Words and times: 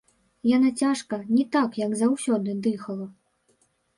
Яна 0.51 0.69
цяжка, 0.83 1.19
не 1.35 1.43
так, 1.57 1.77
як 1.83 1.93
заўсёды, 2.01 2.57
дыхала. 2.69 3.07